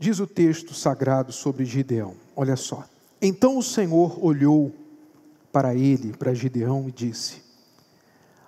[0.00, 2.88] Diz o texto sagrado sobre Gideão, olha só.
[3.20, 4.74] Então o Senhor olhou
[5.52, 7.42] para ele, para Gideão, e disse: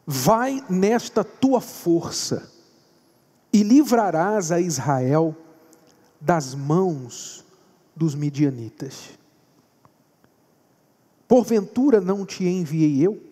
[0.07, 2.51] Vai nesta tua força
[3.53, 5.37] e livrarás a Israel
[6.19, 7.45] das mãos
[7.95, 9.11] dos midianitas.
[11.29, 13.23] Porventura não te enviei eu?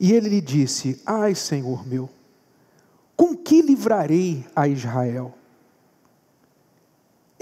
[0.00, 2.08] E ele lhe disse: Ai, Senhor meu,
[3.14, 5.34] com que livrarei a Israel?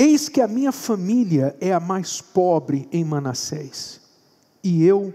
[0.00, 4.00] Eis que a minha família é a mais pobre em Manassés,
[4.64, 5.12] e eu,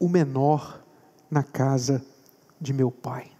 [0.00, 0.82] o menor
[1.30, 2.02] na casa
[2.58, 3.30] de meu pai.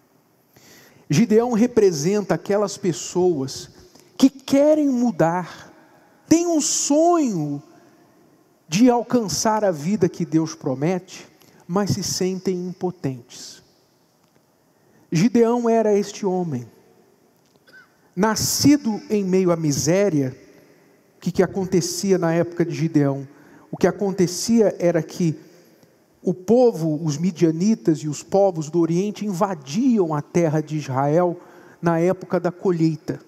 [1.09, 3.71] Gideão representa aquelas pessoas
[4.15, 5.73] que querem mudar,
[6.29, 7.63] têm um sonho
[8.69, 11.27] de alcançar a vida que Deus promete,
[11.67, 13.63] mas se sentem impotentes.
[15.11, 16.71] Gideão era este homem,
[18.15, 20.42] nascido em meio à miséria,
[21.23, 23.29] que, que acontecia na época de Gideão?
[23.71, 25.39] O que acontecia era que
[26.21, 31.39] o povo, os midianitas e os povos do Oriente invadiam a terra de Israel
[31.81, 33.21] na época da colheita.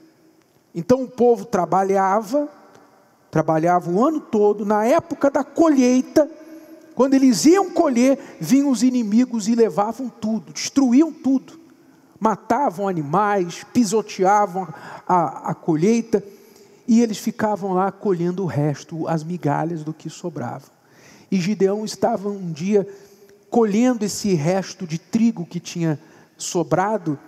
[0.75, 2.49] Então o povo trabalhava,
[3.31, 6.29] trabalhava o ano todo, na época da colheita,
[6.97, 11.61] quando eles iam colher, vinham os inimigos e levavam tudo, destruíam tudo,
[12.19, 14.67] matavam animais, pisoteavam
[15.07, 16.21] a, a colheita
[16.87, 20.67] e eles ficavam lá colhendo o resto, as migalhas do que sobrava.
[21.31, 22.87] E Gideão estava um dia
[23.51, 25.99] colhendo esse resto de trigo que tinha
[26.37, 27.19] sobrado,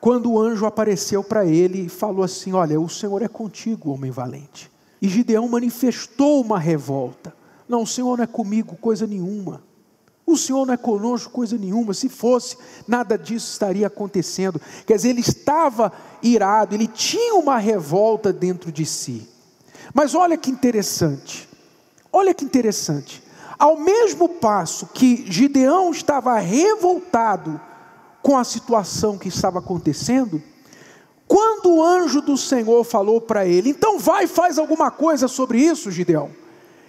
[0.00, 4.10] quando o anjo apareceu para ele e falou assim: Olha, o Senhor é contigo, homem
[4.10, 4.70] valente.
[5.00, 7.34] E Gideão manifestou uma revolta:
[7.68, 9.62] Não, o Senhor não é comigo, coisa nenhuma.
[10.26, 11.94] O Senhor não é conosco coisa nenhuma.
[11.94, 14.60] Se fosse, nada disso estaria acontecendo.
[14.84, 19.28] Quer dizer, ele estava irado, ele tinha uma revolta dentro de si.
[19.94, 21.48] Mas olha que interessante.
[22.12, 23.22] Olha que interessante.
[23.56, 27.60] Ao mesmo passo que Gideão estava revoltado
[28.20, 30.42] com a situação que estava acontecendo,
[31.28, 35.90] quando o anjo do Senhor falou para ele: Então vai faz alguma coisa sobre isso,
[35.90, 36.30] Gideão.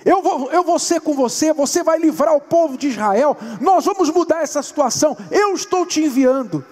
[0.08, 3.84] Eu vou, eu vou ser com você, você vai livrar o povo de Israel, nós
[3.84, 6.64] vamos mudar essa situação, eu estou te enviando.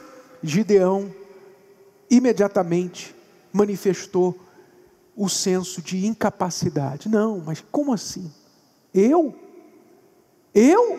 [0.42, 1.14] Gideão
[2.10, 3.14] imediatamente
[3.52, 4.40] manifestou
[5.18, 7.10] o senso de incapacidade.
[7.10, 8.32] Não, mas como assim?
[8.94, 9.36] Eu?
[10.54, 10.98] Eu?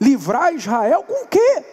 [0.00, 1.64] Livrar Israel com o quê?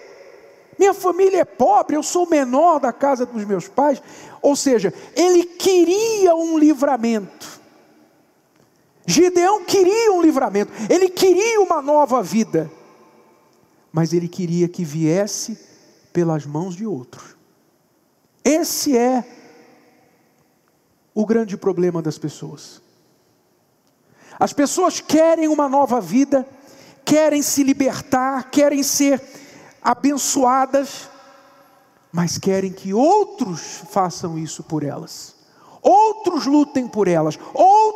[0.78, 4.00] Minha família é pobre, eu sou menor da casa dos meus pais.
[4.40, 7.59] Ou seja, ele queria um livramento.
[9.10, 12.72] Gideão queria um livramento, ele queria uma nova vida,
[13.92, 15.58] mas ele queria que viesse
[16.14, 17.36] pelas mãos de outros.
[18.44, 19.26] Esse é
[21.12, 22.84] o grande problema das pessoas.
[24.40, 26.48] As pessoas querem uma nova vida,
[27.04, 29.20] querem se libertar, querem ser
[29.82, 31.10] abençoadas,
[32.12, 35.40] mas querem que outros façam isso por elas
[35.82, 37.38] outros lutem por elas,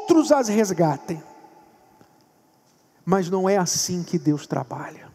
[0.03, 1.24] outros as resgatem.
[3.06, 5.12] Mas não é assim que Deus trabalha.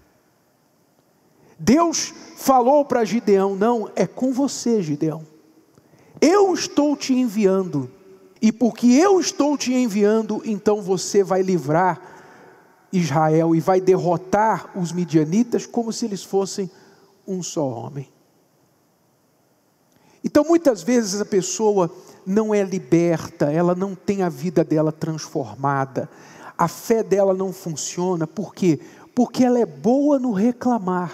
[1.59, 5.27] Deus falou para Gideão: não, é com você, Gideão.
[6.21, 7.91] Eu estou te enviando,
[8.41, 12.01] e porque eu estou te enviando, então você vai livrar
[12.93, 16.71] Israel e vai derrotar os midianitas como se eles fossem
[17.27, 18.09] um só homem.
[20.25, 21.91] Então muitas vezes a pessoa
[22.27, 26.09] não é liberta, ela não tem a vida dela transformada,
[26.57, 28.81] a fé dela não funciona, por quê?
[29.15, 31.13] Porque ela é boa no reclamar,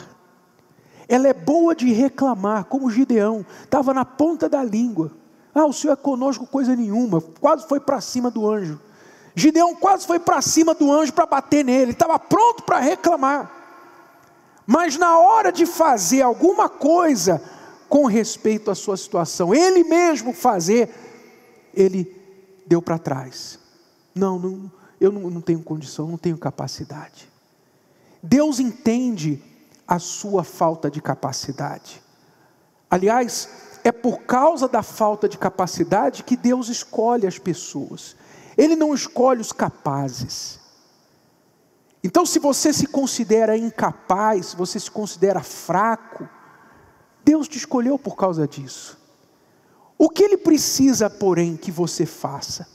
[1.07, 5.13] ela é boa de reclamar, como Gideão, estava na ponta da língua,
[5.55, 8.81] ah, o Senhor é conosco coisa nenhuma, quase foi para cima do anjo,
[9.37, 13.53] Gideão quase foi para cima do anjo para bater nele, estava pronto para reclamar,
[14.67, 17.41] mas na hora de fazer alguma coisa,
[17.89, 20.91] com respeito à sua situação, ele mesmo fazer,
[21.73, 22.11] ele
[22.67, 23.59] deu para trás.
[24.15, 24.71] Não, não
[25.01, 27.29] eu não, não tenho condição, não tenho capacidade.
[28.23, 29.43] Deus entende
[29.87, 32.03] a sua falta de capacidade.
[32.91, 33.49] Aliás,
[33.83, 38.17] é por causa da falta de capacidade que Deus escolhe as pessoas.
[38.57, 40.59] Ele não escolhe os capazes.
[42.03, 46.29] Então, se você se considera incapaz, se você se considera fraco,
[47.25, 48.99] Deus te escolheu por causa disso.
[49.97, 52.67] O que ele precisa, porém, que você faça?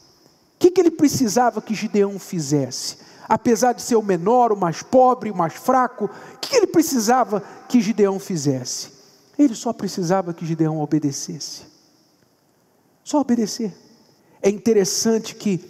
[0.55, 2.97] O que, ele precisava que Gideão fizesse?
[3.27, 6.67] Apesar de ser o menor, o mais pobre, o mais fraco, o que, que ele
[6.67, 8.89] precisava que Gideão fizesse?
[9.37, 11.63] Ele só precisava que Gideão obedecesse.
[13.03, 13.73] Só obedecer.
[14.41, 15.63] É interessante que,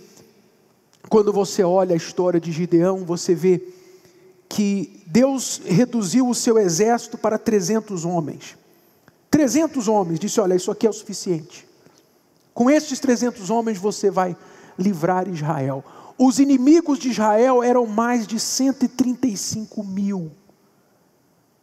[1.10, 3.62] quando você olha a história de Gideão, você vê
[4.48, 8.59] que Deus reduziu o seu exército para 300 homens.
[9.40, 11.66] 300 homens, disse: Olha, isso aqui é o suficiente.
[12.54, 14.36] Com estes 300 homens você vai
[14.78, 15.82] livrar Israel.
[16.18, 20.30] Os inimigos de Israel eram mais de 135 mil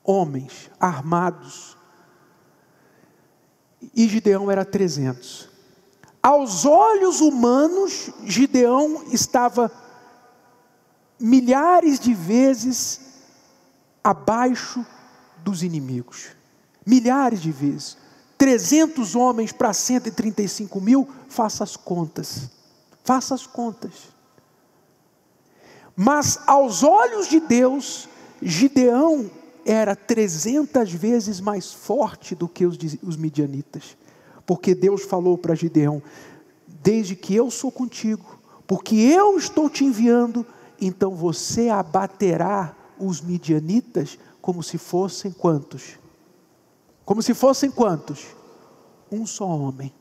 [0.03, 1.77] homens armados.
[3.95, 5.51] E Gideão era 300.
[6.23, 9.71] Aos olhos humanos, Gideão estava
[11.21, 13.03] milhares de vezes
[14.03, 14.85] abaixo
[15.45, 16.36] dos inimigos.
[16.87, 17.97] Milhares de vezes.
[18.39, 22.51] 300 homens para 135 mil, faça as contas.
[23.03, 24.15] Faça as contas.
[25.97, 28.09] Mas aos olhos de Deus,
[28.41, 29.31] Gideão
[29.65, 33.97] era 300 vezes mais forte do que os, os midianitas.
[34.45, 36.03] Porque Deus falou para Gideão:
[36.83, 40.47] Desde que eu sou contigo, porque eu estou te enviando,
[40.81, 45.99] então você abaterá os midianitas como se fossem quantos?
[47.07, 48.27] Como se fossem quantos?
[49.11, 49.95] Um só homem.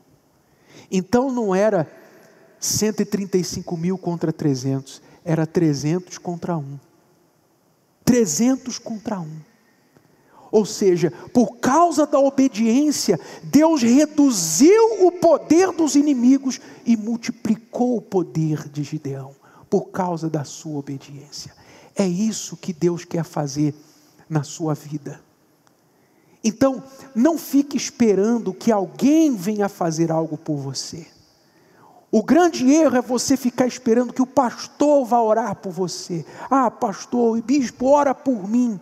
[0.90, 1.88] Então não era
[2.58, 6.78] 135 mil contra 300, era 300 contra um.
[8.04, 9.38] 300 contra um.
[10.50, 18.02] Ou seja, por causa da obediência, Deus reduziu o poder dos inimigos e multiplicou o
[18.02, 19.34] poder de Gideão,
[19.70, 21.54] por causa da sua obediência.
[21.94, 23.74] É isso que Deus quer fazer
[24.28, 25.25] na sua vida.
[26.42, 26.82] Então,
[27.14, 31.06] não fique esperando que alguém venha fazer algo por você.
[32.10, 36.24] O grande erro é você ficar esperando que o pastor vá orar por você.
[36.48, 38.80] Ah, pastor e bispo, ora por mim.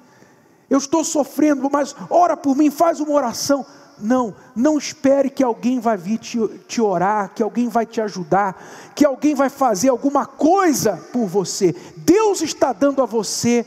[0.69, 3.65] Eu estou sofrendo, mas ora por mim, faz uma oração.
[3.99, 8.62] Não, não espere que alguém vai vir te, te orar, que alguém vai te ajudar,
[8.95, 11.75] que alguém vai fazer alguma coisa por você.
[11.97, 13.65] Deus está dando a você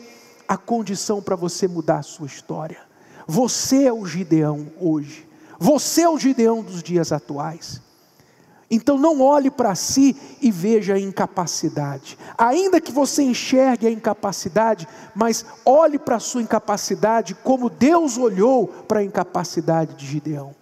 [0.47, 2.86] a condição para você mudar a sua história.
[3.27, 5.27] Você é o Gideão hoje.
[5.59, 7.81] Você é o Gideão dos dias atuais.
[8.69, 12.17] Então não olhe para si e veja a incapacidade.
[12.37, 18.67] Ainda que você enxergue a incapacidade, mas olhe para a sua incapacidade como Deus olhou
[18.67, 20.53] para a incapacidade de Gideão.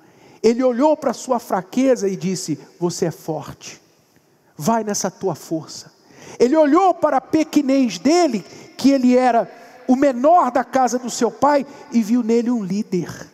[0.42, 3.82] Ele olhou para a sua fraqueza e disse: Você é forte,
[4.56, 5.92] vai nessa tua força.
[6.40, 8.46] Ele olhou para a pequenez dele,
[8.78, 9.50] que ele era
[9.88, 13.30] o menor da casa do seu pai, e viu nele um líder.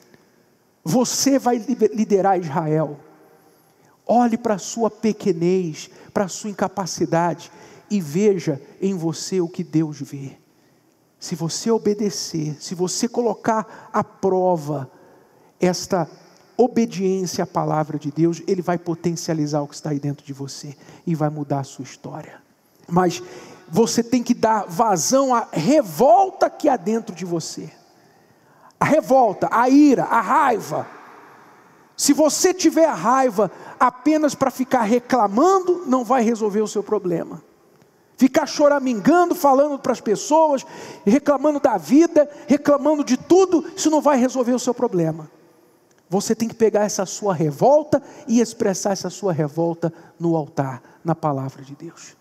[0.83, 2.99] Você vai liderar Israel.
[4.05, 7.51] Olhe para a sua pequenez, para a sua incapacidade
[7.89, 10.37] e veja em você o que Deus vê.
[11.19, 14.89] Se você obedecer, se você colocar à prova
[15.59, 16.09] esta
[16.57, 20.75] obediência à palavra de Deus, Ele vai potencializar o que está aí dentro de você
[21.05, 22.41] e vai mudar a sua história.
[22.87, 23.21] Mas
[23.71, 27.71] você tem que dar vazão à revolta que há dentro de você.
[28.77, 30.85] A revolta, a ira, a raiva.
[31.95, 37.41] Se você tiver raiva apenas para ficar reclamando, não vai resolver o seu problema.
[38.17, 40.65] Ficar choramingando, falando para as pessoas,
[41.05, 45.31] reclamando da vida, reclamando de tudo, isso não vai resolver o seu problema.
[46.09, 51.15] Você tem que pegar essa sua revolta e expressar essa sua revolta no altar, na
[51.15, 52.20] palavra de Deus.